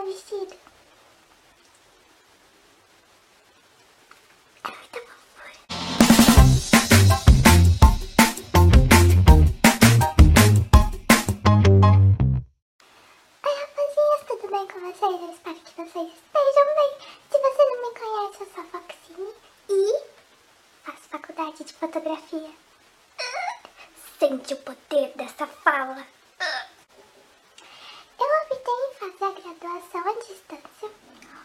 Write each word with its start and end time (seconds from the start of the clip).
travesseiro. 0.00 0.56
É 4.64 4.68
muita 4.68 5.00
fofura. 5.00 5.52
Oi, 13.44 13.54
rapazinhas, 13.60 14.22
tudo 14.26 14.50
bem 14.50 14.66
com 14.68 14.80
vocês? 14.80 15.20
Eu 15.20 15.30
espero 15.32 15.60
que 15.60 15.74
vocês 15.76 16.08
estejam 16.08 16.68
bem. 16.76 16.90
Se 17.30 17.38
você 17.38 17.64
não 17.64 17.76
me 17.82 17.90
conhece, 17.98 18.40
eu 18.40 18.46
sou 18.54 18.62
a 18.62 18.80
Foxine 18.80 19.34
e 19.68 20.02
faço 20.82 21.08
faculdade 21.10 21.64
de 21.64 21.72
fotografia. 21.74 22.50
Ah, 23.18 23.68
sente 24.18 24.54
o 24.54 24.56
poder 24.56 25.12
dessa 25.16 25.46
fala 25.46 26.06
fazer 29.20 29.48
a 29.48 29.52
graduação 29.52 30.00
à 30.00 30.14
distância 30.14 30.90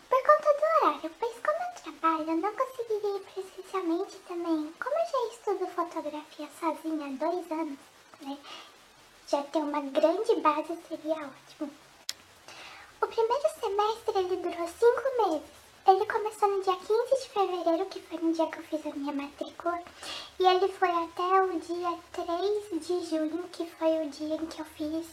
por 0.10 0.24
conta 0.24 0.54
do 0.54 0.88
horário, 0.88 1.12
pois 1.20 1.36
como 1.40 1.60
eu 1.60 1.84
trabalho, 1.84 2.32
eu 2.32 2.38
não 2.38 2.56
conseguiria 2.56 3.18
ir 3.18 3.20
presencialmente 3.34 4.18
também. 4.30 4.74
Como 4.82 4.96
eu 4.96 5.06
já 5.12 5.34
estudo 5.34 5.68
fotografia 5.68 6.48
sozinha 6.58 7.06
há 7.06 7.10
dois 7.10 7.52
anos, 7.52 7.80
né? 8.22 8.38
Já 9.28 9.44
ter 9.44 9.60
uma 9.60 9.82
grande 9.82 10.36
base 10.36 10.78
seria 10.88 11.16
ótimo. 11.16 11.70
O 13.02 13.08
primeiro 13.08 13.50
semestre 13.60 14.20
ele 14.20 14.38
durou 14.38 14.68
cinco 14.70 15.30
meses. 15.30 15.50
Ele 15.86 16.06
começou 16.06 16.50
no 16.50 16.64
dia 16.64 16.76
15 16.78 17.22
de 17.22 17.30
fevereiro, 17.30 17.86
que 17.88 18.00
foi 18.00 18.18
no 18.20 18.34
dia 18.34 18.48
que 18.48 18.58
eu 18.58 18.64
fiz 18.64 18.86
a 18.86 18.96
minha 18.96 19.14
matrícula, 19.14 19.84
e 20.40 20.46
ele 20.46 20.68
foi 20.70 20.90
até 20.90 21.42
o 21.44 21.60
dia 21.60 22.00
3 22.14 22.88
de 22.88 23.06
junho, 23.06 23.44
que 23.52 23.66
foi 23.72 24.06
o 24.06 24.10
dia 24.10 24.36
em 24.36 24.46
que 24.46 24.62
eu 24.62 24.66
fiz 24.66 25.06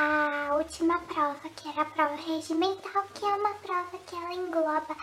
a 0.00 0.54
última 0.54 0.96
prova, 1.00 1.48
que 1.56 1.68
era 1.68 1.82
a 1.82 1.84
prova 1.84 2.14
regimental, 2.14 3.04
que 3.12 3.24
é 3.24 3.34
uma 3.34 3.52
prova 3.54 3.98
que 4.06 4.14
ela 4.14 4.32
engloba 4.32 4.96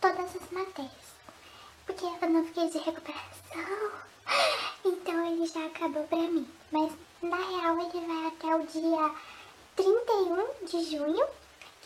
todas 0.00 0.36
as 0.36 0.50
matérias. 0.52 0.92
Porque 1.84 2.04
eu 2.04 2.30
não 2.30 2.44
fiquei 2.44 2.70
de 2.70 2.78
recuperação, 2.78 3.90
então 4.84 5.26
ele 5.26 5.44
já 5.44 5.66
acabou 5.66 6.04
pra 6.04 6.18
mim. 6.18 6.48
Mas 6.70 6.92
na 7.20 7.36
real 7.36 7.80
ele 7.80 8.06
vai 8.06 8.26
até 8.28 8.54
o 8.54 8.64
dia 8.64 9.12
31 9.74 10.66
de 10.66 10.88
junho, 10.88 11.26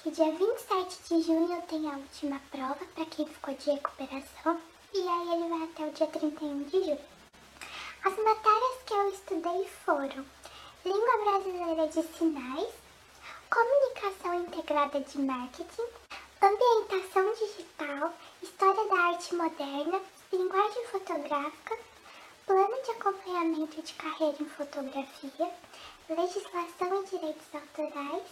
que 0.03 0.11
dia 0.11 0.31
27 0.33 0.99
de 1.09 1.23
junho 1.23 1.63
tenho 1.63 1.91
a 1.91 1.97
última 1.97 2.39
prova 2.51 2.85
para 2.95 3.07
quem 3.07 3.27
ficou 3.27 3.55
de 3.55 3.71
recuperação. 3.71 4.61
E 4.93 4.99
aí 4.99 5.33
ele 5.33 5.49
vai 5.49 5.63
até 5.63 5.87
o 5.87 5.93
dia 5.93 6.07
31 6.07 6.65
de 6.65 6.85
julho. 6.85 7.13
As 8.05 8.17
matérias 8.19 8.83
que 8.85 8.93
eu 8.93 9.09
estudei 9.09 9.67
foram 9.87 10.27
Língua 10.85 11.17
Brasileira 11.19 11.87
de 11.87 12.03
Sinais, 12.03 12.75
Comunicação 13.49 14.35
Integrada 14.35 14.99
de 14.99 15.17
Marketing, 15.17 15.87
Ambientação 16.43 17.33
Digital, 17.35 18.13
História 18.43 18.89
da 18.89 18.97
Arte 18.97 19.33
Moderna, 19.33 20.01
Linguagem 20.33 20.85
Fotográfica, 20.89 21.79
Plano 22.45 22.83
de 22.83 22.91
Acompanhamento 22.91 23.81
de 23.81 23.95
Carreira 23.95 24.37
em 24.41 24.49
Fotografia, 24.49 25.51
Legislação 26.09 27.01
e 27.01 27.07
Direitos 27.07 27.55
Autorais, 27.55 28.25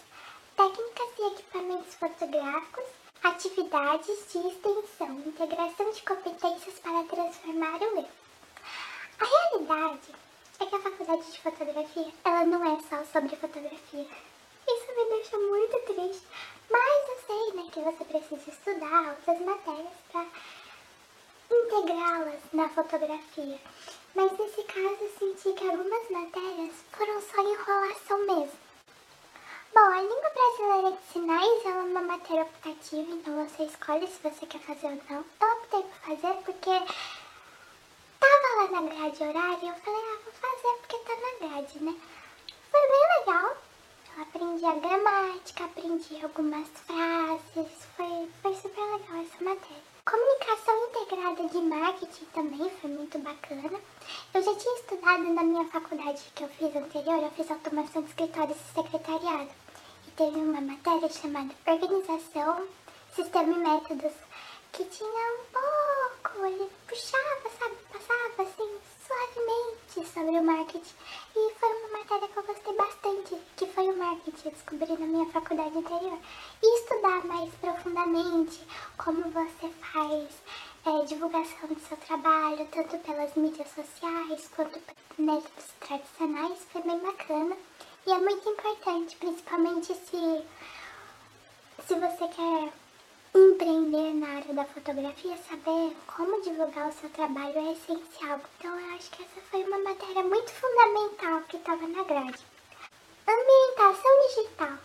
Técnicas 0.57 1.09
e 1.19 1.27
Equipamentos 1.27 1.95
Fotográficos, 1.95 2.85
Atividades 3.23 4.27
de 4.29 4.39
Extensão, 4.39 5.23
Integração 5.25 5.89
de 5.89 6.01
Competências 6.01 6.79
para 6.79 7.05
Transformar 7.05 7.77
o 7.77 7.97
Eu. 7.97 8.09
A 9.19 9.25
realidade 9.25 10.30
é 10.61 10.65
que 10.67 10.75
a 10.75 10.79
faculdade 10.79 11.31
de 11.31 11.39
fotografia, 11.39 12.13
ela 12.23 12.45
não 12.45 12.63
é 12.63 12.79
só 12.81 13.03
sobre 13.05 13.35
fotografia. 13.35 14.07
Isso 14.67 14.87
me 14.95 15.05
deixa 15.09 15.37
muito 15.37 15.79
triste. 15.87 16.27
Mas 16.69 17.09
eu 17.09 17.17
sei, 17.25 17.53
né, 17.53 17.69
que 17.71 17.79
você 17.79 18.05
precisa 18.05 18.49
estudar 18.49 19.09
outras 19.09 19.39
matérias 19.41 19.93
para 20.11 20.25
integrá-las 21.49 22.41
na 22.53 22.69
fotografia. 22.69 23.59
Mas 24.13 24.37
nesse 24.37 24.63
caso 24.63 24.97
eu 25.01 25.11
senti 25.17 25.53
que 25.53 25.67
algumas 25.67 26.09
matérias 26.09 26.75
foram 26.91 27.21
só 27.21 27.41
enrolação 27.41 28.25
mesmo. 28.27 28.59
Bom, 29.73 29.79
a 29.79 30.01
língua 30.01 30.29
brasileira 30.29 30.97
de 30.97 31.11
sinais 31.11 31.65
é 31.65 31.69
uma 31.69 32.01
matéria 32.01 32.43
optativa, 32.43 33.11
então 33.11 33.47
você 33.47 33.63
escolhe 33.63 34.05
se 34.05 34.21
você 34.21 34.45
quer 34.45 34.59
fazer 34.59 34.87
ou 34.87 35.01
não. 35.09 35.25
Eu 35.41 35.57
optei 35.57 35.81
por 35.81 36.15
fazer 36.15 36.33
porque 36.43 36.69
tava 38.21 38.71
lá 38.71 38.81
na 38.81 38.87
grade 38.87 39.23
horária 39.23 39.67
eu 39.67 39.75
falei, 39.75 40.01
ah, 40.01 40.19
vou 40.23 40.33
fazer 40.33 40.77
porque 40.79 40.97
tá 40.99 41.13
na 41.15 41.47
grade, 41.47 41.83
né? 41.83 41.95
Foi 42.69 42.81
bem 42.87 43.19
legal. 43.19 43.57
Eu 44.15 44.23
aprendi 44.23 44.65
a 44.65 44.75
gramática, 44.75 45.63
aprendi 45.63 46.23
algumas 46.23 46.67
frases, 46.85 47.71
foi, 47.97 48.29
foi 48.41 48.55
super 48.55 48.81
legal 48.81 49.21
essa 49.21 49.43
matéria. 49.43 49.91
Comunicação 50.05 50.75
integrada 50.87 51.47
de 51.47 51.61
marketing 51.61 52.25
também 52.33 52.69
foi 52.69 52.89
muito 52.89 53.17
bacana. 53.19 53.79
Eu 54.33 54.41
já 54.41 54.55
tinha 54.55 54.75
estudado 54.75 55.23
na 55.23 55.43
minha 55.43 55.65
faculdade 55.65 56.21
que 56.35 56.43
eu 56.43 56.49
fiz 56.49 56.75
anterior, 56.75 57.23
eu 57.23 57.31
fiz 57.31 57.49
automação 57.49 58.01
de 58.01 58.09
escritórios 58.09 58.57
e 58.57 58.73
secretariado. 58.73 59.49
E 60.07 60.11
teve 60.11 60.37
uma 60.37 60.61
matéria 60.61 61.09
chamada 61.09 61.53
Organização, 61.65 62.67
Sistema 63.15 63.53
e 63.53 63.57
Métodos, 63.57 64.13
que 64.71 64.85
tinha 64.85 65.33
um 65.33 65.45
pouco, 65.51 66.00
ele 66.45 66.69
puxava, 66.87 67.49
sabe, 67.59 67.75
passava 67.91 68.43
assim, 68.43 68.79
suavemente 69.07 70.13
sobre 70.13 70.39
o 70.39 70.43
marketing. 70.43 70.95
E 71.35 71.53
foi 71.55 71.69
uma 71.69 71.99
matéria 71.99 72.27
que 72.27 72.37
eu 72.37 72.43
gostei 72.43 72.73
bastante, 72.75 73.37
que 73.57 73.65
foi 73.67 73.89
o 73.89 73.97
marketing, 73.97 74.47
eu 74.47 74.51
descobri 74.51 74.91
na 74.97 75.07
minha 75.07 75.25
faculdade 75.27 75.77
anterior. 75.77 76.19
E 76.63 76.79
estudar 76.79 77.25
mais 77.25 77.53
profundamente 77.55 78.65
como 78.97 79.23
você 79.31 79.69
faz 79.91 80.29
é, 80.85 81.05
divulgação 81.05 81.67
do 81.67 81.79
seu 81.79 81.97
trabalho, 81.97 82.67
tanto 82.71 82.97
pelas 82.99 83.35
mídias 83.35 83.69
sociais 83.69 84.49
quanto 84.55 84.79
pelos 84.79 85.17
métodos 85.17 85.65
tradicionais, 85.79 86.59
foi 86.71 86.81
bem 86.81 86.99
bacana. 86.99 87.57
E 88.05 88.11
é 88.11 88.17
muito 88.17 88.49
importante, 88.49 89.15
principalmente 89.17 89.93
se, 89.93 90.45
se 91.85 91.95
você 91.95 92.27
quer 92.29 92.73
empreender 93.33 94.13
na 94.15 94.27
área 94.37 94.53
da 94.53 94.65
fotografia, 94.65 95.37
saber 95.49 95.95
como 96.07 96.41
divulgar 96.41 96.89
o 96.89 96.93
seu 96.93 97.09
trabalho 97.09 97.57
é 97.57 97.71
essencial. 97.73 98.39
Então 98.57 98.79
eu 98.79 98.95
acho 98.95 99.09
que 99.11 99.23
essa 99.23 99.41
foi 99.49 99.63
uma 99.63 99.79
matéria 99.79 100.23
muito 100.23 100.51
fundamental 100.51 101.41
que 101.47 101.57
estava 101.57 101.87
na 101.87 102.03
grade. 102.03 102.39
Ambientação 103.27 104.11
digital. 104.27 104.77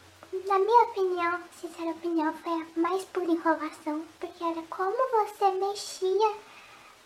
Na 0.46 0.58
minha 0.58 0.82
opinião, 0.84 1.40
sincera 1.60 1.90
opinião, 1.90 2.32
foi 2.34 2.52
a 2.52 2.80
mais 2.80 3.04
pura 3.04 3.26
enrolação, 3.30 4.04
porque 4.20 4.44
era 4.44 4.62
como 4.68 4.96
você 5.10 5.50
mexia 5.52 6.34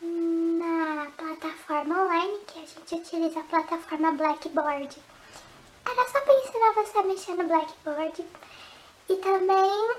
na 0.03 1.11
plataforma 1.17 2.03
online, 2.05 2.39
que 2.47 2.59
a 2.59 2.67
gente 2.67 2.95
utiliza 2.95 3.41
a 3.41 3.45
plataforma 3.45 4.12
Blackboard. 4.12 4.97
Era 5.87 6.09
só 6.09 6.21
para 6.21 6.34
ensinar 6.34 6.73
você 6.73 6.99
a 6.99 7.03
mexer 7.03 7.34
no 7.34 7.45
Blackboard. 7.45 8.27
E 9.09 9.17
também 9.17 9.97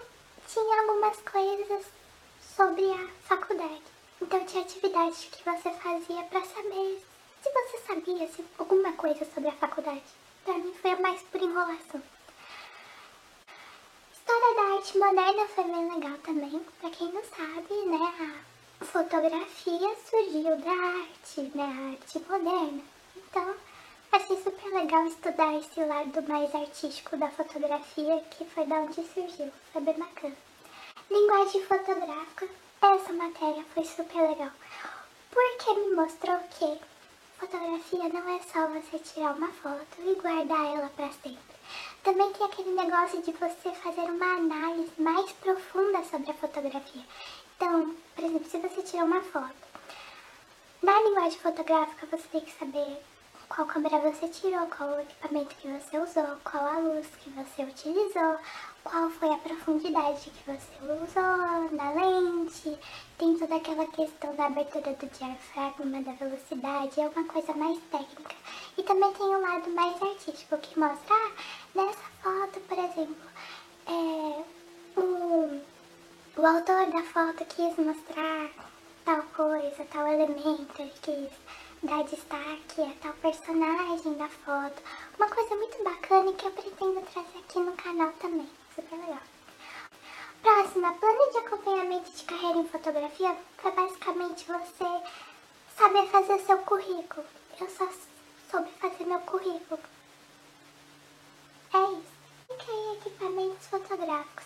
tinha 0.54 0.82
algumas 0.82 1.18
coisas 1.22 1.86
sobre 2.56 2.92
a 2.92 3.08
faculdade. 3.24 3.82
Então 4.22 4.46
tinha 4.46 4.64
atividades 4.64 5.30
que 5.32 5.44
você 5.44 5.72
fazia 5.72 6.24
para 6.24 6.46
saber 6.46 7.02
se 7.42 7.52
você 7.52 7.78
sabia 7.88 8.28
se 8.28 8.46
alguma 8.58 8.92
coisa 8.94 9.26
sobre 9.34 9.50
a 9.50 9.54
faculdade. 9.54 10.04
Para 10.44 10.56
mim 10.56 10.74
foi 10.74 10.96
mais 10.98 11.22
por 11.22 11.42
enrolação. 11.42 12.02
História 14.14 14.56
da 14.56 14.76
arte 14.76 14.98
moderna 14.98 15.48
foi 15.48 15.64
bem 15.64 15.94
legal 15.94 16.18
também. 16.20 16.66
Para 16.82 16.90
quem 16.90 17.12
não 17.14 17.24
sabe, 17.24 17.74
né, 17.86 18.44
a 18.82 18.86
fotografia 18.86 19.96
surgiu 20.10 20.58
da 20.58 20.72
arte, 20.72 21.42
né, 21.56 21.64
a 21.64 21.92
arte 21.92 22.20
moderna. 22.30 22.84
Então, 23.16 23.56
achei 24.12 24.38
super 24.44 24.74
legal 24.74 25.06
estudar 25.06 25.54
esse 25.56 25.84
lado 25.84 26.22
mais 26.24 26.54
artístico 26.54 27.16
da 27.16 27.30
fotografia, 27.30 28.22
que 28.32 28.44
foi 28.46 28.66
da 28.66 28.76
onde 28.76 29.04
surgiu. 29.04 29.52
Foi 29.72 29.82
bem 29.82 29.98
bacana. 29.98 30.36
Linguagem 31.10 31.64
fotográfica, 31.66 32.50
essa 32.82 33.14
matéria 33.14 33.64
foi 33.74 33.86
super 33.86 34.30
legal. 34.30 34.52
Porque 35.32 35.74
me 35.80 35.96
mostrou 35.96 36.38
que 36.50 36.80
fotografia 37.40 38.10
não 38.10 38.30
é 38.36 38.40
só 38.42 38.68
você 38.68 39.00
tirar 39.00 39.36
uma 39.36 39.48
foto 39.48 39.98
e 40.00 40.16
guardar 40.16 40.66
ela 40.66 40.90
para 40.90 41.12
sempre. 41.12 41.40
Também 42.04 42.34
tem 42.34 42.46
aquele 42.46 42.72
negócio 42.72 43.22
de 43.22 43.32
você 43.32 43.72
fazer 43.72 44.02
uma 44.02 44.36
análise 44.36 44.92
mais 44.98 45.32
profunda 45.34 46.04
sobre 46.04 46.32
a 46.32 46.34
fotografia. 46.34 47.04
Então, 47.56 47.96
por 48.16 48.26
exemplo, 48.26 48.50
se 48.50 48.58
você 48.58 48.82
tira 48.82 49.06
uma 49.06 49.22
foto, 49.22 49.56
na 50.82 51.00
linguagem 51.02 51.40
fotográfica 51.40 52.08
você 52.08 52.28
tem 52.28 52.42
que 52.42 52.58
saber 52.58 52.98
qual 53.54 53.68
câmera 53.68 54.00
você 54.00 54.30
tirou, 54.30 54.66
qual 54.68 54.92
o 54.92 55.02
equipamento 55.02 55.56
que 55.56 55.68
você 55.68 56.00
usou, 56.00 56.38
qual 56.42 56.66
a 56.66 56.80
luz 56.80 57.06
que 57.20 57.30
você 57.32 57.64
utilizou, 57.64 58.38
qual 58.82 59.10
foi 59.10 59.30
a 59.30 59.38
profundidade 59.40 60.30
que 60.30 60.50
você 60.50 60.74
usou 60.82 61.70
na 61.72 61.92
lente, 61.92 62.80
tem 63.18 63.38
toda 63.38 63.56
aquela 63.56 63.86
questão 63.88 64.34
da 64.36 64.46
abertura 64.46 64.94
do 64.94 65.06
diafragma, 65.06 66.02
da 66.02 66.14
velocidade, 66.14 67.02
é 67.02 67.10
uma 67.10 67.26
coisa 67.26 67.54
mais 67.54 67.78
técnica. 67.92 68.36
E 68.78 68.84
também 68.84 69.12
tem 69.14 69.28
um 69.28 69.42
lado 69.42 69.70
mais 69.72 70.02
artístico 70.02 70.58
que 70.60 70.80
mostra, 70.80 71.14
ah, 71.14 71.32
nessa 71.76 72.10
foto, 72.24 72.60
por 72.62 72.78
exemplo, 72.78 73.30
é, 73.86 74.44
o, 74.98 75.62
o 76.38 76.46
autor 76.46 76.86
da 76.90 77.04
foto 77.04 77.44
quis 77.46 77.76
mostrar 77.78 78.50
tal 79.04 79.24
coisa, 79.36 79.86
tal 79.92 80.08
elemento, 80.08 80.82
ele 80.82 80.94
quis 81.02 81.32
dar 81.84 82.04
destaque 82.04 82.82
a 82.82 82.94
tal 83.02 83.14
personagem 83.14 84.14
da 84.14 84.30
foto. 84.30 84.82
Uma 85.18 85.28
coisa 85.28 85.56
muito 85.56 85.84
bacana 85.84 86.32
que 86.34 86.46
eu 86.46 86.52
pretendo 86.52 87.02
trazer 87.02 87.40
aqui 87.40 87.60
no 87.60 87.76
canal 87.76 88.12
também 88.14 88.50
super 88.76 89.00
legal. 89.00 89.22
Próxima, 90.44 90.94
plano 90.94 91.32
de 91.32 91.38
acompanhamento 91.40 92.12
de 92.12 92.24
carreira 92.24 92.60
em 92.60 92.68
fotografia 92.68 93.36
foi 93.58 93.72
basicamente 93.72 94.46
você 94.46 95.02
saber 95.76 96.08
fazer 96.10 96.40
seu 96.40 96.60
currículo. 96.60 97.26
Eu 97.60 97.70
só 97.70 97.88
soube 98.52 98.70
fazer 98.80 99.06
meu 99.06 99.20
currículo. 99.22 99.80
É 101.74 101.84
isso. 101.94 102.12
Fiquei 102.48 102.94
equipamentos 102.98 103.68
fotográficos. 103.68 104.46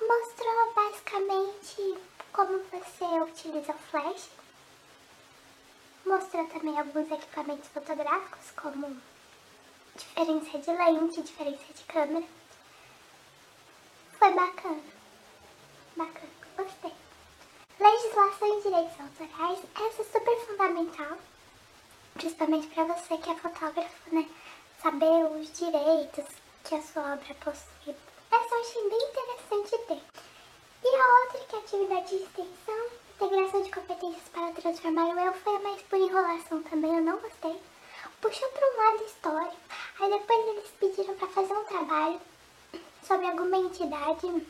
Mostrou 0.00 0.72
basicamente 0.74 1.98
como 2.32 2.58
você 2.70 3.04
utiliza 3.22 3.72
o 3.72 3.78
flash. 3.90 4.28
Mostrou 6.08 6.46
também 6.46 6.78
alguns 6.78 7.10
equipamentos 7.10 7.68
fotográficos, 7.68 8.50
como 8.52 8.96
diferença 9.94 10.58
de 10.58 10.70
lente, 10.70 11.20
diferença 11.20 11.70
de 11.74 11.84
câmera. 11.84 12.24
Foi 14.18 14.32
bacana. 14.32 14.82
Bacana, 15.96 16.32
gostei. 16.56 16.94
Legislação 17.78 18.58
e 18.58 18.62
direitos 18.62 19.00
autorais, 19.00 19.58
essa 19.74 20.00
é 20.00 20.04
super 20.06 20.46
fundamental, 20.46 21.18
principalmente 22.14 22.68
para 22.68 22.84
você 22.84 23.18
que 23.18 23.30
é 23.30 23.34
fotógrafo, 23.34 24.14
né? 24.14 24.26
Saber 24.82 25.26
os 25.26 25.52
direitos 25.58 26.24
que 26.64 26.74
a 26.74 26.80
sua 26.80 27.02
obra 27.12 27.34
possui. 27.34 27.94
Essa 28.30 28.54
eu 28.54 28.60
achei 28.62 28.88
bem 28.88 29.10
interessante 29.10 29.78
ter. 29.86 30.02
E 30.84 30.96
a 30.96 31.20
outra, 31.20 31.40
que 31.46 31.54
é 31.54 31.58
atividade 31.58 32.08
de 32.08 32.22
extensão, 32.22 32.67
integração 33.20 33.62
de 33.62 33.70
competências 33.72 34.28
para 34.32 34.52
transformar 34.52 35.06
o 35.06 35.18
eu, 35.18 35.32
foi 35.32 35.58
mais 35.58 35.82
por 35.82 35.98
enrolação 35.98 36.62
também, 36.62 36.94
eu 36.94 37.02
não 37.02 37.18
gostei. 37.18 37.60
Puxou 38.20 38.48
para 38.50 38.66
um 38.66 38.76
lado 38.76 39.04
histórico, 39.04 39.56
aí 39.98 40.10
depois 40.10 40.46
eles 40.46 40.70
pediram 40.78 41.16
para 41.16 41.26
fazer 41.26 41.52
um 41.52 41.64
trabalho 41.64 42.20
sobre 43.02 43.26
alguma 43.26 43.56
entidade 43.56 44.46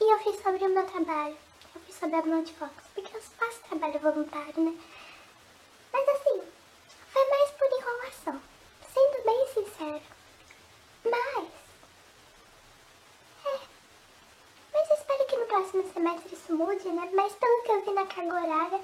e 0.00 0.12
eu 0.12 0.18
fiz 0.20 0.42
sobre 0.42 0.64
o 0.64 0.70
meu 0.70 0.86
trabalho. 0.86 1.36
Eu 1.74 1.80
fiz 1.82 1.94
sobre 1.96 2.16
a 2.16 2.22
Fox, 2.22 2.72
porque 2.94 3.16
eu 3.16 3.20
faço 3.20 3.60
trabalho 3.68 3.98
voluntário, 3.98 4.64
né? 4.64 4.78
Mas 5.92 6.08
assim, 6.08 6.42
foi 7.12 7.28
mais 7.28 7.50
por 7.50 7.66
enrolação, 7.66 8.40
sendo 8.94 9.24
bem 9.24 9.46
sincero. 9.46 10.02
Mas, 11.04 11.48
é, 13.44 13.60
mas 14.72 14.90
eu 14.90 14.96
espero 14.96 15.26
que 15.26 15.36
no 15.36 15.46
próximo 15.46 15.87
semestre 15.98 16.34
isso 16.34 16.54
mude, 16.54 16.88
né? 16.90 17.10
Mas 17.12 17.32
pelo 17.32 17.62
que 17.62 17.72
eu 17.72 17.82
vi 17.82 17.90
na 17.90 18.06
carga 18.06 18.34
horária, 18.34 18.80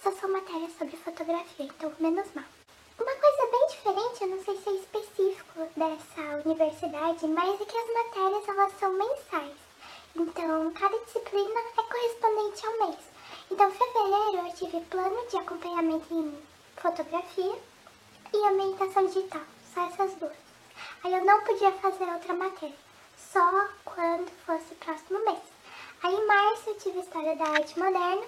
só 0.00 0.12
são 0.12 0.30
matérias 0.30 0.72
sobre 0.78 0.96
fotografia, 0.96 1.66
então 1.66 1.92
menos 1.98 2.32
mal. 2.32 2.44
Uma 2.96 3.14
coisa 3.16 3.50
bem 3.50 3.66
diferente, 3.68 4.22
eu 4.22 4.28
não 4.28 4.44
sei 4.44 4.56
se 4.56 4.68
é 4.68 4.72
específico 4.74 5.68
dessa 5.76 6.48
universidade, 6.48 7.26
mas 7.26 7.60
é 7.60 7.64
que 7.64 7.76
as 7.76 7.92
matérias 7.92 8.48
elas 8.48 8.72
são 8.78 8.92
mensais. 8.92 9.56
Então, 10.14 10.72
cada 10.72 10.98
disciplina 10.98 11.60
é 11.76 11.82
correspondente 11.82 12.66
ao 12.66 12.86
mês. 12.86 13.00
Então, 13.50 13.68
em 13.68 13.72
fevereiro 13.72 14.46
eu 14.46 14.54
tive 14.54 14.80
plano 14.86 15.26
de 15.28 15.36
acompanhamento 15.38 16.14
em 16.14 16.38
fotografia 16.76 17.58
e 18.32 18.48
ambientação 18.48 19.06
digital, 19.06 19.42
só 19.74 19.86
essas 19.86 20.14
duas. 20.14 20.36
Aí 21.02 21.12
eu 21.12 21.24
não 21.24 21.42
podia 21.42 21.72
fazer 21.72 22.04
outra 22.04 22.34
matéria, 22.34 22.87
só 23.32 23.68
quando 23.84 24.30
fosse 24.44 24.74
próximo 24.76 25.24
mês. 25.24 25.42
Aí 26.02 26.14
em 26.14 26.26
março 26.26 26.70
eu 26.70 26.78
tive 26.78 27.00
História 27.00 27.36
da 27.36 27.44
Arte 27.44 27.78
Moderna, 27.78 28.26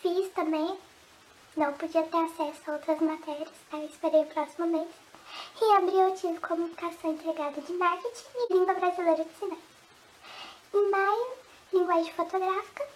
fiz 0.00 0.32
também 0.34 0.78
não 1.56 1.72
podia 1.74 2.02
ter 2.02 2.16
acesso 2.16 2.62
a 2.66 2.72
outras 2.72 3.00
matérias, 3.00 3.48
aí 3.70 3.86
esperei 3.86 4.22
o 4.22 4.26
próximo 4.26 4.66
mês. 4.66 4.88
Em 5.62 5.76
abril 5.76 6.00
eu 6.00 6.14
tive 6.16 6.40
comunicação 6.40 7.12
entregada 7.12 7.60
de 7.60 7.72
marketing 7.74 8.24
e 8.34 8.54
língua 8.54 8.74
brasileira 8.74 9.24
de 9.24 9.38
cinema. 9.38 9.62
Em 10.74 10.90
maio, 10.90 11.26
linguagem 11.72 12.12
fotográfica. 12.12 12.88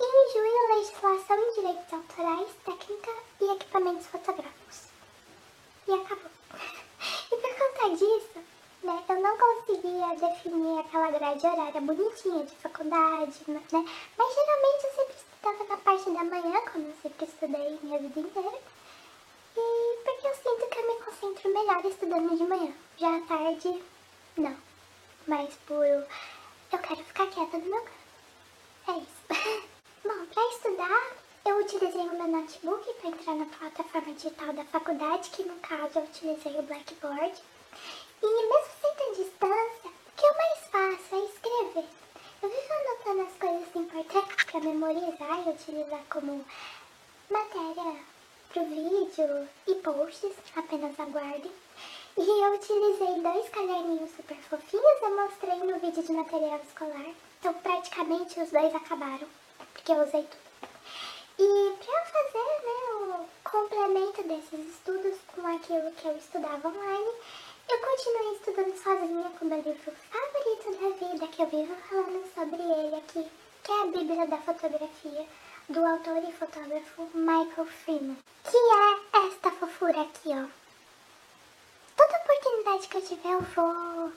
E 0.00 0.04
em 0.04 0.32
junho, 0.32 0.76
legislação 0.76 1.38
em 1.38 1.54
direitos 1.54 1.92
autorais, 1.92 2.48
técnica 2.64 3.10
e 3.40 3.44
equipamentos 3.50 4.06
fotográficos. 4.06 4.82
E 5.88 5.92
acabou. 5.92 6.30
e 7.32 7.36
por 7.36 7.54
conta 7.56 7.96
disso, 7.96 8.47
né, 8.82 9.04
eu 9.08 9.20
não 9.20 9.36
conseguia 9.36 10.14
definir 10.16 10.78
aquela 10.78 11.10
grade 11.10 11.46
horária 11.46 11.80
bonitinha 11.80 12.44
de 12.44 12.54
faculdade, 12.56 13.38
né? 13.48 13.62
Mas 13.72 14.34
geralmente 14.34 14.84
eu 14.84 14.92
sempre 14.94 15.14
estava 15.14 15.64
na 15.64 15.76
parte 15.78 16.10
da 16.10 16.24
manhã, 16.24 16.60
como 16.72 16.86
eu 16.86 16.94
sempre 17.02 17.24
estudei 17.24 17.78
minha 17.82 17.98
vida 17.98 18.20
inteira. 18.20 18.58
E 19.56 19.98
porque 20.04 20.26
eu 20.26 20.34
sinto 20.34 20.68
que 20.68 20.78
eu 20.78 20.86
me 20.86 21.04
concentro 21.04 21.52
melhor 21.52 21.84
estudando 21.84 22.36
de 22.36 22.44
manhã. 22.44 22.72
Já 22.96 23.16
à 23.16 23.20
tarde, 23.22 23.82
não. 24.36 24.56
Mas 25.26 25.54
por 25.66 25.84
eu 25.84 26.78
quero 26.78 27.02
ficar 27.04 27.26
quieta 27.28 27.58
no 27.58 27.66
meu 27.66 27.80
canto. 27.82 27.98
É 28.88 28.92
isso. 28.98 29.68
Bom, 30.04 30.26
para 30.26 30.48
estudar, 30.54 31.12
eu 31.44 31.58
utilizei 31.58 32.02
o 32.02 32.16
meu 32.16 32.28
notebook 32.28 32.94
para 32.94 33.10
entrar 33.10 33.34
na 33.34 33.46
plataforma 33.46 34.12
digital 34.12 34.52
da 34.52 34.64
faculdade, 34.64 35.30
que 35.30 35.42
no 35.42 35.56
caso 35.56 35.98
eu 35.98 36.04
utilizei 36.04 36.58
o 36.58 36.62
Blackboard. 36.62 37.42
E 38.22 38.26
mesmo 38.26 38.54
sendo 38.80 39.02
à 39.02 39.14
distância, 39.14 39.90
o 39.90 40.12
que 40.16 40.26
eu 40.26 40.34
mais 40.34 40.58
faço 40.70 41.14
é 41.14 41.24
escrever. 41.24 41.88
Eu 42.42 42.48
vivo 42.48 42.72
anotando 42.72 43.22
as 43.22 43.38
coisas 43.38 43.76
importantes 43.76 44.44
para 44.44 44.60
memorizar 44.60 45.46
e 45.46 45.50
utilizar 45.50 46.04
como 46.10 46.44
matéria 47.30 47.96
para 48.52 48.62
o 48.62 48.66
vídeo 48.66 49.48
e 49.66 49.74
posts, 49.76 50.32
apenas 50.56 50.98
aguardem. 50.98 51.52
E 52.16 52.20
eu 52.20 52.54
utilizei 52.54 53.20
dois 53.22 53.48
caderninhos 53.50 54.10
super 54.16 54.36
fofinhos, 54.36 55.02
eu 55.02 55.16
mostrei 55.16 55.56
no 55.58 55.78
vídeo 55.78 56.02
de 56.02 56.12
material 56.12 56.60
escolar. 56.66 57.14
Então 57.38 57.54
praticamente 57.54 58.40
os 58.40 58.50
dois 58.50 58.74
acabaram, 58.74 59.28
porque 59.72 59.92
eu 59.92 60.02
usei 60.02 60.22
tudo. 60.22 60.48
E 61.38 61.72
para 61.78 61.92
eu 61.92 62.06
fazer 62.06 62.66
né, 62.66 62.78
o 63.20 63.48
complemento 63.48 64.22
desses 64.24 64.74
estudos 64.74 65.14
com 65.34 65.46
aquilo 65.46 65.92
que 65.92 66.08
eu 66.08 66.16
estudava 66.16 66.68
online, 66.68 67.12
eu 67.68 67.78
continuei 67.78 68.34
estudando 68.34 68.76
sozinha 68.82 69.30
com 69.38 69.44
meu 69.44 69.60
livro 69.60 69.92
favorito 70.10 70.70
da 70.80 71.06
vida, 71.06 71.26
que 71.28 71.42
eu 71.42 71.46
vivo 71.48 71.76
falando 71.88 72.24
sobre 72.34 72.62
ele 72.62 72.96
aqui, 72.96 73.26
que 73.62 73.72
é 73.72 73.82
a 73.82 73.86
Bíblia 73.86 74.26
da 74.26 74.38
Fotografia, 74.38 75.26
do 75.68 75.84
autor 75.84 76.22
e 76.26 76.32
fotógrafo 76.32 77.10
Michael 77.12 77.66
Freeman. 77.66 78.16
Que 78.44 78.56
é 78.56 79.26
esta 79.26 79.50
fofura 79.50 80.00
aqui, 80.00 80.30
ó. 80.30 80.46
Toda 81.94 82.18
oportunidade 82.18 82.88
que 82.88 82.96
eu 82.96 83.02
tiver, 83.02 83.32
eu 83.32 83.42
vou... 83.42 84.12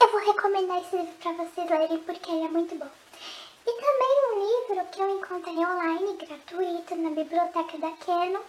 Eu 0.00 0.08
vou 0.12 0.20
recomendar 0.20 0.82
esse 0.82 0.96
livro 0.96 1.14
pra 1.14 1.32
vocês 1.32 1.68
lerem, 1.68 1.98
porque 1.98 2.30
ele 2.30 2.44
é 2.44 2.48
muito 2.48 2.76
bom. 2.76 2.90
E 3.66 3.72
também 3.72 4.14
um 4.30 4.38
livro 4.38 4.86
que 4.92 5.00
eu 5.00 5.18
encontrei 5.18 5.56
online, 5.56 6.16
gratuito, 6.16 6.94
na 6.94 7.10
biblioteca 7.10 7.78
da 7.78 7.90
Canon, 7.90 8.42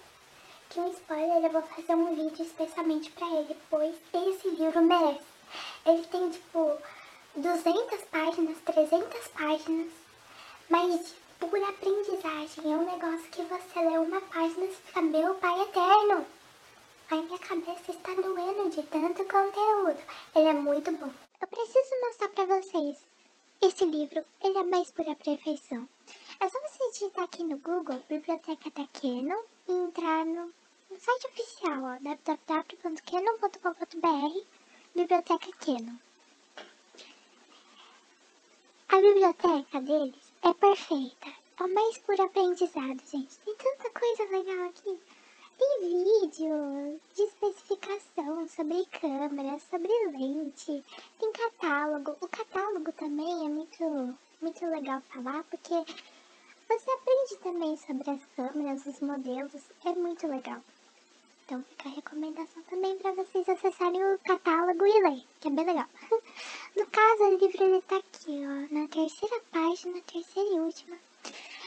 que 0.69 0.79
um 0.79 0.91
spoiler, 0.91 1.43
eu 1.43 1.50
vou 1.50 1.62
fazer 1.62 1.95
um 1.95 2.15
vídeo 2.15 2.45
especialmente 2.45 3.12
pra 3.12 3.27
ele, 3.27 3.55
pois 3.69 3.95
esse 4.13 4.50
livro 4.50 4.81
merece. 4.81 5.25
Ele 5.86 6.03
tem, 6.07 6.29
tipo, 6.29 6.77
200 7.36 8.01
páginas, 8.12 8.57
300 8.65 9.27
páginas, 9.29 9.91
mas 10.69 11.07
de 11.07 11.13
pura 11.39 11.69
aprendizagem. 11.69 12.74
É 12.74 12.77
um 12.77 12.86
negócio 12.86 13.29
que 13.31 13.41
você 13.43 13.79
lê 13.79 13.98
uma 13.98 14.22
página 14.22 14.65
e 14.65 14.75
fica, 14.75 15.01
meu 15.01 15.36
pai 15.36 15.62
eterno. 15.62 16.25
A 17.12 17.15
minha 17.15 17.38
cabeça 17.38 17.91
está 17.91 18.13
doendo 18.15 18.69
de 18.69 18.81
tanto 18.84 19.24
conteúdo. 19.25 20.00
Ele 20.36 20.48
é 20.50 20.53
muito 20.53 20.91
bom. 20.93 21.12
Eu 21.39 21.48
preciso 21.48 22.01
mostrar 22.01 22.29
pra 22.29 22.45
vocês 22.45 22.98
esse 23.62 23.86
livro. 23.86 24.25
Ele 24.43 24.57
é 24.57 24.63
mais 24.63 24.89
pura 24.91 25.15
perfeição. 25.15 25.88
É 26.39 26.50
só 26.50 26.60
você 26.62 26.91
digitar 26.91 27.25
aqui 27.25 27.43
no 27.43 27.57
Google, 27.60 28.01
Biblioteca 28.10 28.72
da 28.72 28.88
e 29.01 29.55
entrar 29.67 30.25
no 30.25 30.53
site 30.98 31.27
oficial, 31.27 31.84
ó, 31.84 31.98
www.canon.com.br, 32.01 34.39
Biblioteca 34.95 35.51
Canon. 35.60 35.98
A 38.88 39.01
biblioteca 39.01 39.81
deles 39.81 40.31
é 40.41 40.53
perfeita, 40.53 41.27
é 41.60 41.63
o 41.63 41.74
mais 41.74 41.98
puro 41.98 42.24
aprendizado, 42.24 43.01
gente. 43.12 43.38
Tem 43.39 43.53
tanta 43.55 43.89
coisa 43.89 44.24
legal 44.31 44.69
aqui. 44.69 44.98
Tem 45.57 45.79
vídeo 45.81 47.00
de 47.15 47.22
especificação 47.22 48.45
sobre 48.50 48.86
câmera, 48.88 49.57
sobre 49.60 49.88
lente, 50.12 50.84
tem 51.17 51.31
catálogo. 51.31 52.13
O 52.19 52.27
catálogo 52.27 52.91
também 52.91 53.45
é 53.45 53.50
muito, 53.50 54.13
muito 54.41 54.65
legal 54.65 55.01
falar, 55.10 55.45
porque 55.45 55.74
você 56.67 56.91
aprende 56.91 57.38
também 57.43 57.77
sobre 57.77 58.10
as 58.12 58.25
câmeras, 58.36 58.86
os 58.86 59.00
modelos, 59.00 59.62
é 59.86 59.93
muito 59.93 60.27
legal. 60.27 60.62
Então 61.45 61.63
fica 61.69 61.89
a 61.89 61.91
recomendação 61.91 62.63
também 62.63 62.98
para 62.98 63.12
vocês 63.12 63.48
acessarem 63.48 64.03
o 64.03 64.19
catálogo 64.19 64.86
e 64.86 65.01
ler, 65.03 65.24
que 65.39 65.48
é 65.48 65.51
bem 65.51 65.65
legal. 65.65 65.88
No 66.75 66.86
caso, 66.88 67.24
o 67.24 67.38
livro 67.38 67.63
ele 67.63 67.81
tá 67.84 67.95
aqui, 67.95 68.43
ó, 68.43 68.74
na 68.74 68.88
terceira 68.89 69.39
página, 69.50 70.01
terceira 70.01 70.55
e 70.55 70.60
última. 70.60 70.98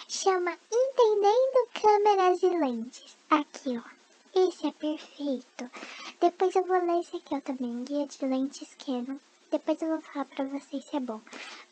Chama 0.07 0.59
Entendendo 0.71 1.69
Câmeras 1.81 2.43
e 2.43 2.49
Lentes. 2.49 3.17
Aqui, 3.31 3.79
ó. 3.79 3.99
Esse 4.35 4.67
é 4.67 4.73
perfeito. 4.73 5.71
Depois 6.21 6.55
eu 6.57 6.65
vou 6.65 6.85
ler 6.85 7.01
esse 7.01 7.17
aqui 7.17 7.35
ó, 7.35 7.41
também, 7.41 7.85
Guia 7.85 8.07
de 8.07 8.27
Lentes 8.27 8.75
Canon. 8.85 9.19
Depois 9.51 9.81
eu 9.81 9.89
vou 9.89 10.01
falar 10.03 10.25
pra 10.27 10.45
vocês 10.45 10.85
se 10.85 10.97
é 10.97 11.01
bom. 11.01 11.21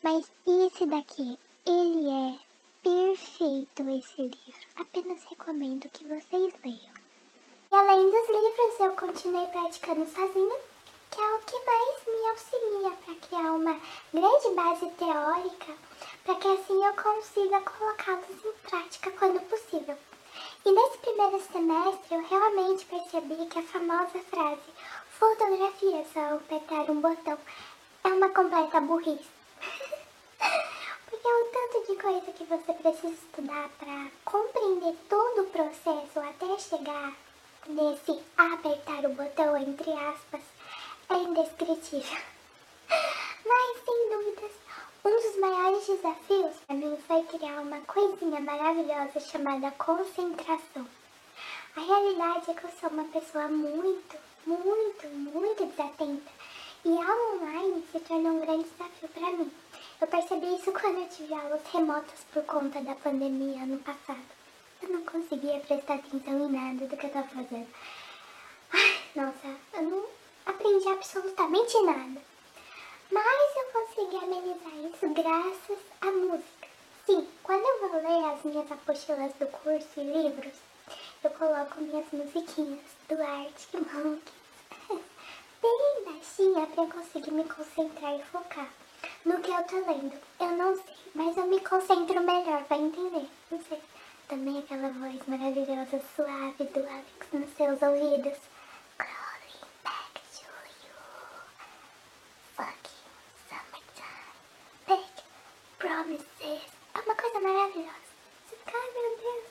Mas 0.01 0.31
esse 0.47 0.85
daqui, 0.85 1.37
ele 1.65 2.09
é 2.09 2.46
perfeito, 2.83 3.89
esse 3.89 4.21
livro. 4.21 4.67
Apenas 4.75 5.23
recomendo 5.25 5.89
que 5.89 6.05
vocês 6.05 6.53
leiam. 6.63 6.97
E 7.71 7.75
além 7.75 8.09
dos 8.09 8.29
livros, 8.29 8.79
eu 8.79 8.91
continuei 8.91 9.45
praticando 9.47 10.05
sozinha, 10.05 10.55
que 11.11 11.21
é 11.21 11.33
o 11.33 11.39
que 11.39 11.65
mais 11.65 12.05
me 12.07 12.29
auxilia 12.29 12.91
para 13.05 13.15
criar 13.15 13.51
uma 13.53 13.79
grande 14.13 14.55
base 14.55 14.89
teórica, 14.91 15.73
para 16.23 16.35
que 16.35 16.47
assim 16.47 16.85
eu 16.85 16.93
consiga 16.93 17.61
colocá-los 17.61 18.45
em 18.45 18.69
prática 18.69 19.11
quando 19.11 19.39
possível. 19.49 19.97
E 20.65 20.71
nesse 20.71 20.97
primeiro 20.99 21.41
semestre 21.41 22.15
eu 22.15 22.27
realmente 22.27 22.85
percebi 22.85 23.45
que 23.47 23.59
a 23.59 23.63
famosa 23.63 24.19
frase 24.29 24.61
fotografia 25.09 26.05
só 26.13 26.35
apertar 26.35 26.91
um 26.91 27.01
botão 27.01 27.37
é 28.03 28.07
uma 28.09 28.29
completa 28.29 28.79
burrice. 28.81 29.36
Tanto 31.69 31.91
de 31.91 32.01
coisa 32.01 32.31
que 32.31 32.45
você 32.45 32.73
precisa 32.73 33.13
estudar 33.13 33.69
para 33.77 34.07
compreender 34.23 34.95
todo 35.09 35.41
o 35.41 35.49
processo 35.49 36.17
até 36.17 36.57
chegar 36.59 37.13
nesse 37.67 38.23
apertar 38.37 39.05
o 39.05 39.09
botão, 39.09 39.57
entre 39.57 39.91
aspas, 39.91 40.41
é 41.09 41.15
indescritível. 41.15 42.19
Mas, 43.45 43.83
sem 43.83 44.09
dúvidas, 44.09 44.51
um 45.03 45.09
dos 45.09 45.39
maiores 45.41 45.87
desafios 45.87 46.55
para 46.65 46.75
mim 46.77 46.97
foi 47.05 47.23
criar 47.23 47.59
uma 47.59 47.81
coisinha 47.81 48.39
maravilhosa 48.39 49.19
chamada 49.19 49.71
concentração. 49.71 50.87
A 51.75 51.81
realidade 51.81 52.51
é 52.51 52.53
que 52.53 52.63
eu 52.63 52.71
sou 52.79 52.89
uma 52.91 53.05
pessoa 53.05 53.49
muito, 53.49 54.15
muito, 54.45 55.07
muito 55.09 55.65
desatenta 55.65 56.31
e 56.85 56.97
a 56.97 57.33
online 57.33 57.83
se 57.91 57.99
tornou 57.99 58.31
um 58.33 58.39
grande 58.39 58.69
desafio 58.69 59.09
para 59.09 59.31
mim. 59.31 59.51
Eu 59.99 60.05
percebi 60.05 60.53
isso 60.53 60.71
quando 60.73 60.99
eu 60.99 61.09
tive 61.09 61.33
aulas 61.33 61.61
remotas 61.73 62.19
por 62.31 62.43
conta 62.43 62.79
da 62.81 62.93
pandemia 62.93 63.63
ano 63.63 63.79
passado. 63.79 64.21
Eu 64.83 64.89
não 64.89 65.01
conseguia 65.03 65.59
prestar 65.61 65.95
atenção 65.95 66.45
em 66.45 66.51
nada 66.51 66.85
do 66.85 66.95
que 66.95 67.03
eu 67.03 67.07
estava 67.07 67.27
fazendo. 67.27 67.67
Ai, 68.71 68.99
nossa, 69.15 69.55
eu 69.73 69.81
não 69.81 70.05
aprendi 70.45 70.87
absolutamente 70.87 71.81
nada. 71.81 72.21
Mas 73.11 73.55
eu 73.55 73.65
consegui 73.73 74.17
amenizar 74.17 74.75
isso 74.85 75.09
graças 75.15 75.79
à 76.01 76.11
música. 76.11 76.67
Sim, 77.07 77.27
quando 77.41 77.65
eu 77.65 77.89
vou 77.89 77.99
ler 77.99 78.33
as 78.33 78.43
minhas 78.43 78.71
apostilas 78.71 79.33
do 79.33 79.47
curso 79.47 79.87
e 79.97 80.03
livros, 80.03 80.53
eu 81.23 81.31
coloco 81.31 81.81
minhas 81.81 82.05
musiquinhas 82.11 82.85
do 83.09 83.19
Arctic 83.19 83.73
Monkeys. 83.73 85.01
Bem 85.59 86.05
baixinha 86.05 86.69
eu 86.77 86.87
conseguir 86.87 87.31
me 87.31 87.45
concentrar 87.45 88.13
e 88.13 88.23
focar 88.25 88.69
no 89.27 89.41
que 89.41 89.51
eu 89.51 89.63
tô 89.63 89.75
lendo. 89.75 90.17
Eu 90.39 90.51
não 90.53 90.73
sei, 90.75 90.95
mas 91.13 91.35
eu 91.35 91.45
me 91.47 91.59
concentro 91.59 92.21
melhor, 92.21 92.63
vai 92.63 92.79
entender. 92.79 93.27
Não 93.51 93.61
sei. 93.61 93.81
Também 94.29 94.59
aquela 94.59 94.89
voz 94.89 95.21
maravilhosa, 95.27 96.01
suave 96.15 96.63
do 96.63 96.79
Alex 96.79 97.27
nos 97.33 97.49
seus 97.55 97.81
ouvidos. 97.81 98.37
Crawling 98.97 99.67
back 99.83 100.21
to 100.31 100.45
you. 100.83 100.95
Fucking 102.55 103.07
summertime. 103.49 104.33
Big 104.87 105.23
promises. 105.77 106.71
É 106.95 106.99
uma 106.99 107.15
coisa 107.15 107.39
maravilhosa. 107.41 108.07
Ai 108.67 108.91
meu 108.93 109.17
Deus. 109.17 109.45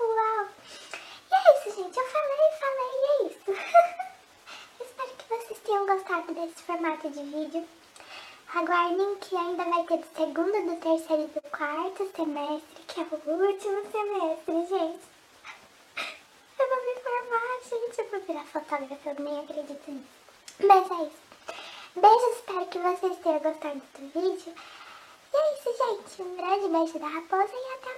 Uau. 0.00 0.48
E 1.30 1.34
é 1.34 1.68
isso, 1.68 1.76
gente. 1.76 1.96
Eu 1.96 2.06
falei, 2.06 2.50
falei 2.58 2.94
e 2.94 3.06
é 3.06 3.26
isso. 3.26 3.62
Espero 4.82 5.10
que 5.16 5.28
vocês 5.28 5.58
tenham 5.60 5.86
gostado 5.86 6.34
desse 6.34 6.62
formato 6.62 7.10
de 7.10 7.22
vídeo. 7.22 7.68
Aguardem 8.54 9.16
que 9.16 9.36
ainda 9.36 9.64
vai 9.64 9.82
ter 9.82 9.98
do 9.98 10.06
segundo, 10.14 10.52
do 10.52 10.80
terceiro 10.80 11.24
e 11.24 11.26
do 11.26 11.42
quarto 11.50 12.08
semestre, 12.14 12.84
que 12.86 13.00
é 13.00 13.02
o 13.02 13.30
último 13.32 13.82
semestre, 13.90 14.66
gente. 14.68 15.00
Eu 16.56 16.68
vou 16.68 16.86
me 16.86 17.00
formar, 17.02 17.58
gente. 17.68 17.98
Eu 17.98 18.10
vou 18.10 18.20
virar 18.20 18.44
fotógrafa, 18.44 19.10
eu 19.10 19.24
nem 19.24 19.40
acredito 19.40 19.90
nisso. 19.90 20.06
Mas 20.60 20.88
é 20.88 21.02
isso. 21.02 21.24
Beijos, 21.96 22.36
espero 22.36 22.66
que 22.66 22.78
vocês 22.78 23.18
tenham 23.18 23.40
gostado 23.40 23.82
do 23.98 24.20
vídeo. 24.20 24.54
E 25.32 25.36
é 25.36 25.54
isso, 25.54 25.76
gente. 25.76 26.22
Um 26.22 26.36
grande 26.36 26.68
beijo 26.68 26.98
da 27.00 27.08
raposa 27.08 27.52
e 27.52 27.74
até 27.74 27.94